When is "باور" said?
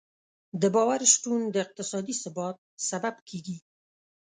0.75-0.99